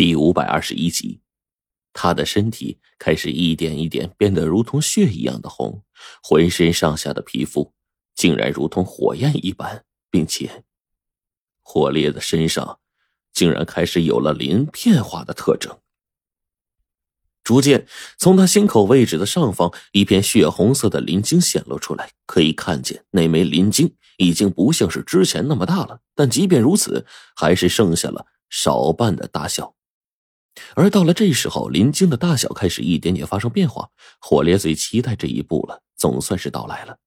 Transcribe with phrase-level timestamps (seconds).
[0.00, 1.20] 第五百二十一集，
[1.92, 5.82] 他的身体开始一点一点变得如同血一样的红，
[6.22, 7.74] 浑身上下的皮肤
[8.14, 10.64] 竟然如同火焰一般，并且
[11.60, 12.78] 火烈的身上
[13.34, 15.78] 竟然开始有了鳞片化的特征。
[17.44, 17.86] 逐渐
[18.16, 27.04] 从他心口位置的上方，一片血红色的鳞茎显露出来，可以看见那枚鳞茎已经不像是之前那么大了，但即便如此，
[27.36, 29.74] 还是剩下了少半的大小。
[30.74, 33.88] 而到了这时候，林晶的大小开始一点点发生变化。
[34.20, 36.98] 火烈最期待这一步了，总算是到来了。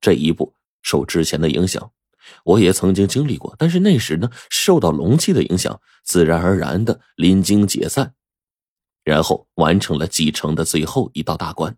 [0.00, 1.92] 这一步受之前的影响，
[2.44, 8.14] 我也曾经经历过，但是那时呢，受到龙气的影响，自然而然的林晶解散，
[9.04, 11.76] 然后完成了继承的最后一道大关。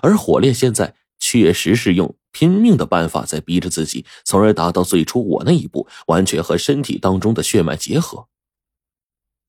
[0.00, 8.26] 而火烈现在确实是用拼命的办法在逼着自己，从而达到最初我那一步，完全和身体当中的血脉结合，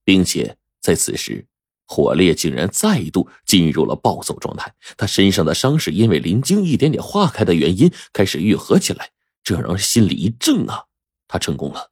[0.03, 0.57] 并且。
[0.87, 1.45] 在此时，
[1.85, 4.73] 火烈竟然再度进入了暴走状态。
[4.95, 9.09] 他身上的伤势因为林晶一点点化开的原因开始愈合起来，
[9.43, 10.85] 这让人心里一震啊！
[11.27, 11.91] 他成功了。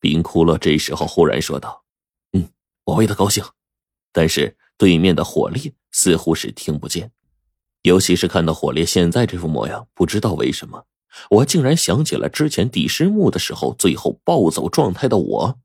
[0.00, 1.82] 冰窟窿这时候忽然说道
[2.36, 2.50] ：“嗯，
[2.84, 3.42] 我为他高兴。”
[4.12, 7.10] 但是对面的火烈似乎是听不见，
[7.80, 10.84] 尤其是看到火烈现在这副模样，不知道为什么，
[11.30, 15.58] 我竟然想起了之前第十幕的时候，最后暴走状态的我，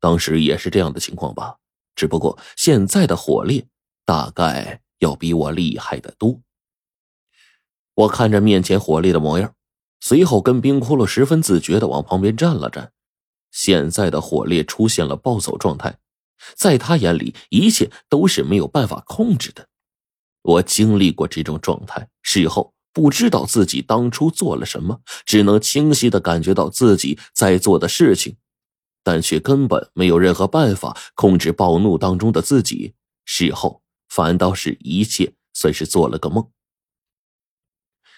[0.00, 1.58] 当时也是这样的情况吧。
[1.94, 3.66] 只不过现在的火烈
[4.04, 6.40] 大概要比我厉害的多。
[7.94, 9.54] 我看着面前火烈的模样，
[10.00, 12.92] 随后跟冰窟窿十分自觉的往旁边站了站。
[13.50, 15.98] 现在的火烈出现了暴走状态，
[16.56, 19.68] 在他眼里一切都是没有办法控制的。
[20.40, 28.36] 我经历过这种状态，事后不知道自己当初做了什么，只能清晰的感觉到自己在做的事情。
[29.02, 36.48] 但却根本没有任何办法控制暴怒当中的自己，事后反倒是一切算是做了个梦。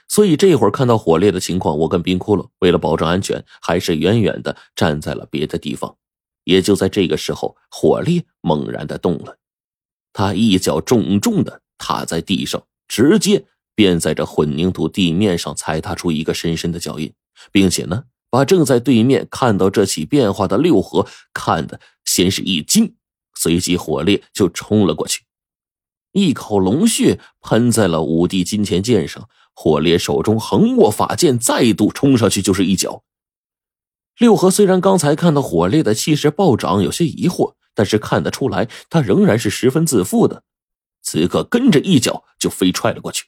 [0.06, 5.96] 所以这会儿看到火烈的情况，我跟冰窟窿为了保证安全，还是远远的站在了别的地方。
[6.44, 9.38] 也就在这个时候，火烈猛然的动了，
[10.12, 17.10] 他一脚重重的踏在地上，直接便在这混凝土地面上踩踏出一个深深的脚印，
[17.50, 18.04] 并且呢。
[18.34, 22.96] 把正在对面看到这起变化的六合看得先是一惊，
[23.36, 25.22] 随即火烈就冲了过去，
[26.10, 29.28] 一口龙血喷在了五帝金钱剑上。
[29.52, 33.04] 火烈手中横握法剑，再度冲上去就是一脚。
[34.18, 40.42] 六合虽然刚才看到火烈的气势暴涨，有些疑惑，但是看得出来他仍然是十分自负的。
[41.02, 43.26] 此刻跟着一脚就飞踹了过去，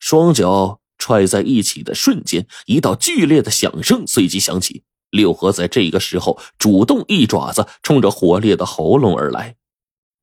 [0.00, 0.81] 双脚。
[1.02, 4.84] 踹在一起的瞬间，一道剧烈的响声随即响起。
[5.10, 9.56] 六合在这个时候主动一爪子冲着火烈的喉咙而来，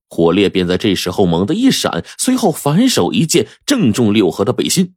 [0.07, 4.95] 火烈便在这时候猛地一闪，随后反手一剑正中六合的背心。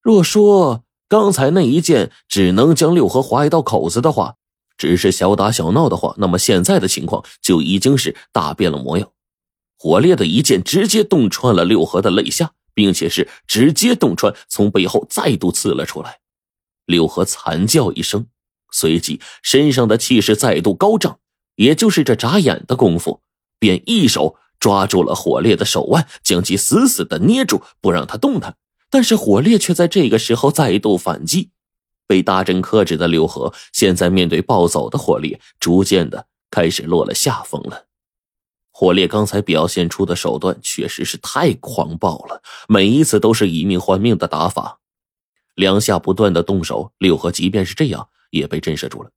[0.00, 4.36] 若说刚才那一剑只能将六合划一道口子的话，
[4.78, 9.10] 只是小打小闹的话，那么现在的情况就已经是大变了模样。
[9.78, 12.52] 火烈的一剑直接洞穿了六合的肋下。
[12.74, 16.20] 并且是直接洞穿，从背后再度刺了出来。
[16.86, 18.26] 六合惨叫一声，
[18.70, 21.18] 随即身上的气势再度高涨。
[21.56, 23.20] 也就是这眨眼的功夫，
[23.58, 28.56] 便一手抓住了火烈的手腕，将其死死的捏住，不让他动弹。
[28.90, 31.50] 但是火烈却在这个时候再度反击。
[32.06, 37.86] 被大阵克制的六合，现在面对暴走的火烈，逐渐的开始落了下风了。
[38.82, 44.80] 火烈刚才表现出的手段确实是太狂暴了，每一次都是以命换命的打法，
[45.54, 46.90] 两下不断的动手。
[46.98, 49.10] 六合即便是这样，也被震慑住了。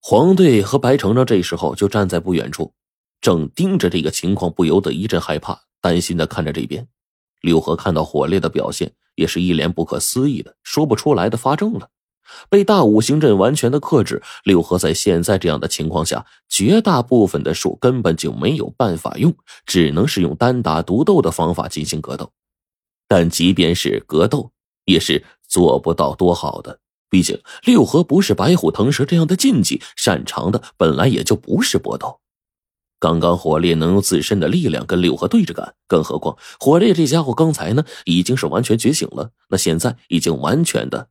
[0.00, 2.72] 黄队和白程程这时候就站在不远处，
[3.20, 6.88] 正盯着这个情况，不由得一阵害怕、担心的看着这边。
[7.42, 11.90] 六合看到火烈的表现，也是一脸不可思议的，说不出来的发怔了。
[12.48, 19.34] 被大五行阵完全的克制，六合在现在这样的情况下，绝大部分的术根本就没有办法用，
[19.66, 22.30] 只能是用单打独斗的方法进行格斗。
[23.06, 24.50] 但即便是格斗，
[24.84, 26.80] 也是做不到多好的。
[27.10, 32.18] 毕竟六合不是白虎腾蛇这样的禁忌，擅长的本来也就不是搏斗。
[32.98, 41.08] 刚刚火烈能用自身的力量跟六合对着干，更何况火烈这家伙刚才呢已经是完全觉醒了，那现在已经完全的。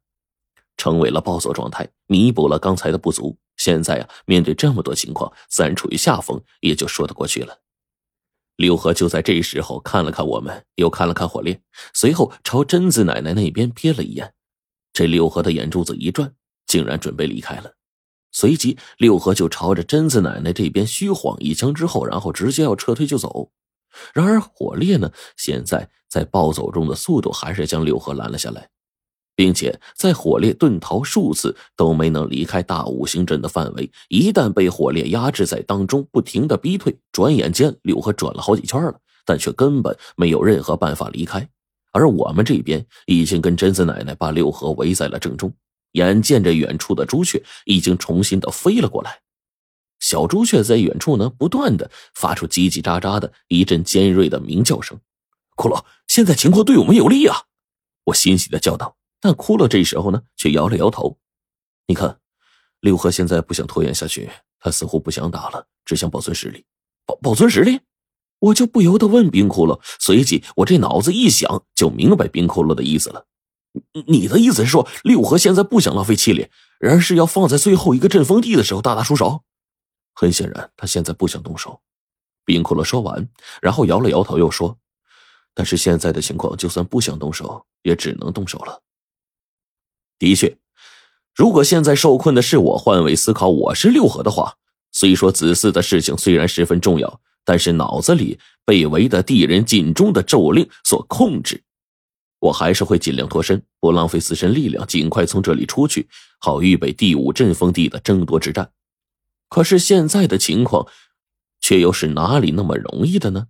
[0.78, 3.38] 成为了暴走状态，弥补了刚才的不足。
[3.58, 7.60] 现在啊，面对这么多情况，自然处于下风，也就说得过去了。
[8.58, 11.62] 六合就在这时候看了看我们，又看了看火烈，
[11.94, 14.34] 随后朝贞子奶奶那边瞥了一眼。
[14.92, 16.34] 这六合的眼珠子一转，
[16.68, 17.74] 竟然准备离开了。
[18.32, 23.52] 随即六合就朝着贞子奶奶这边虚晃一枪之后，然后直接要撤退就走。
[24.14, 28.70] 然而火烈呢，现在在暴走中的速度还是将六合拦了下来，
[29.36, 33.92] 并且在火烈遁逃数次都没能离开大五行阵的范围。
[34.10, 41.48] 一旦被火烈压制在当中，不停的逼退，转眼间六合转了好几圈了，但却根本没有任何办法离开。
[41.92, 45.54] 而我们这边已经跟贞子奶奶把六合围在了正中，
[45.92, 49.20] 眼见着远处的朱雀已经重新的飞了过来。
[50.00, 55.00] 小朱雀在远处呢，不断的发出叽叽喳喳的一阵尖锐的鸣叫声。
[55.56, 57.44] 骷髅，现在情况对我们有利啊！
[58.06, 58.98] 我欣喜的叫道。
[59.24, 61.18] 但骷髅这时候呢，却摇了摇头。
[61.88, 62.20] 你看，
[62.82, 64.30] 六合现在不想拖延下去，
[64.60, 66.66] 他似乎不想打了，只想保存实力。
[67.06, 67.80] 保保存实力？
[68.40, 69.80] 我就不由得问冰骷髅。
[69.98, 73.26] 随即，我这脑子一想，就明白冰骷髅的意思了。
[74.08, 76.50] 你的意思是说，六合现在不想浪费气力，
[76.82, 79.46] 而是要放在最后一个阵风地的时候大打出手？
[80.14, 81.82] 很显然，他现在不想动手。
[82.44, 83.30] 冰骷髅说完，
[83.62, 84.78] 然后摇了摇头，又说
[85.56, 88.82] ：“但是现在的情况，就算不想动手，也只能动手了。
[90.24, 90.56] 的确，
[91.36, 94.54] 如果现在受困的是我，换位思考，我是六合的话，
[94.94, 101.62] 虽说子嗣的事情虽然十分重要，但是脑子里被围的地人尽忠的咒令所控制，
[102.40, 106.08] 我还是会尽量脱身，不浪费自身力量，尽快从这里出去，
[106.40, 108.72] 好预备第五阵风地的争夺之战。”
[109.52, 110.88] 可是现在的情况，
[111.60, 113.48] 却又是哪里那么容易的呢？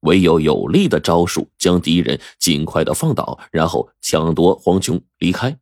[0.00, 5.58] 唯有有力的招数，将敌人尽快的放倒，然后抢夺黄琼离开。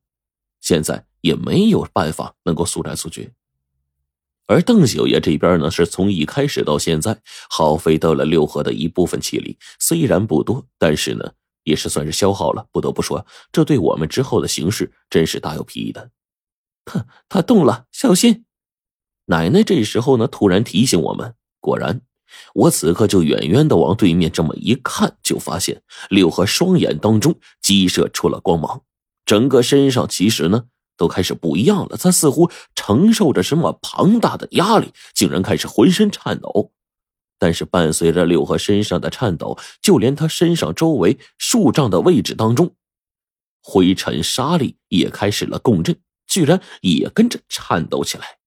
[0.63, 3.31] 现在也没有办法能够速战速决。
[4.47, 7.21] 而邓九爷这边呢，是从一开始到现在，
[7.51, 11.33] 耗费到了六合的一部分气力，虽然不多，但是呢，
[11.65, 12.67] 也是算是消耗了。
[12.73, 16.11] 不得不说，这对我们之后的形势真是大有裨益的。
[16.87, 18.45] 哼，他动了，小心！
[19.27, 21.35] 奶奶这时候呢，突然提醒我们。
[21.61, 22.03] 果然，
[22.55, 28.83] 我此刻就远远的往对面这么一看，就发现六合双眼当中激射出了光芒，
[29.25, 30.65] 整个身上其实呢
[30.97, 31.97] 都开始不一样了。
[31.97, 36.73] 他似乎承受着什么庞大的压力，竟然开始浑身颤抖。
[37.39, 42.77] 但是伴随着六合身上的颤抖，就连他身上周围数丈的位置当中，
[43.63, 45.99] 灰尘沙粒也开始了共振，
[46.29, 48.39] 居然也跟着颤抖起来。